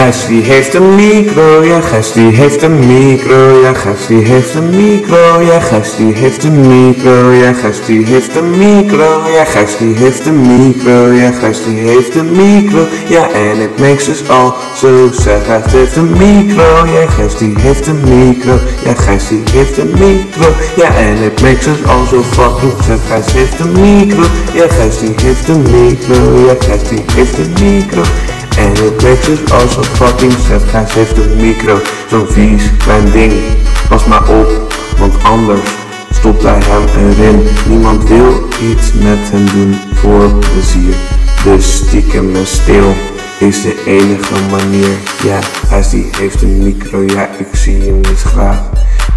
[0.00, 4.54] Gijs die heeft een micro, ja Gijs die heeft een micro, ja Gijs die heeft
[4.54, 9.44] een micro, ja Gijs die heeft een micro, ja Gijs die heeft een micro, ja
[9.44, 14.28] Gijs die heeft een micro, ja Gijs heeft een micro, ja en it makes us
[14.28, 15.42] all so sad.
[15.46, 20.48] Gijs heeft een micro, ja Gijs heeft een micro, ja Gijs die heeft een micro,
[20.76, 23.00] ja en it makes us all so fucking sad.
[23.08, 24.22] Gijs heeft een micro,
[24.52, 28.02] ja Gijs die heeft een micro, ja Gijs die heeft een micro.
[28.56, 30.32] En het makes us all so fucking.
[30.70, 31.78] Gijs heeft een micro,
[32.08, 33.32] zo'n vies klein ding.
[33.88, 35.70] Pas maar op, want anders
[36.10, 37.46] stopt hij hem erin.
[37.68, 40.94] Niemand wil iets met hem doen voor plezier.
[41.44, 42.94] Dus stiekem en stil
[43.38, 44.90] is de enige manier.
[45.22, 45.38] Ja,
[45.68, 48.58] hij die heeft een micro, ja ik zie hem niet graag.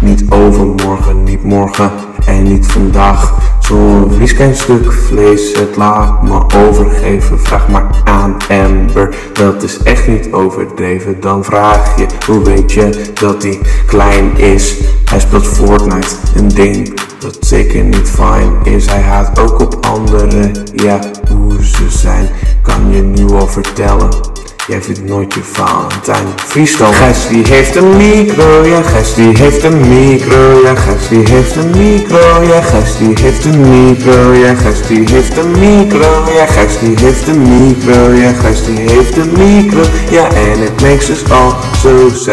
[0.00, 1.90] Niet overmorgen, niet morgen
[2.26, 3.32] en niet vandaag.
[3.66, 7.40] Zo'n vies stuk vlees, het laat me overgeven.
[7.40, 11.20] Vraag maar aan Amber, dat is echt niet overdreven.
[11.20, 14.74] Dan vraag je, hoe weet je dat hij klein is?
[15.04, 18.86] Hij speelt Fortnite, een ding dat zeker niet fijn is.
[18.86, 22.28] Hij haat ook op anderen, ja, hoe ze zijn,
[22.62, 24.33] kan je nu al vertellen.
[24.66, 26.26] Jij vindt nooit je Valentijn.
[26.36, 31.56] Freestyle Gijs die heeft een micro, ja Gijs die heeft een micro, ja Gijs heeft
[31.56, 37.28] een micro, ja Gijs heeft een micro, ja Gijs heeft een micro, ja Gijs heeft
[37.28, 42.32] een micro, ja Gijs heeft een micro, ja en it makes us all so sad.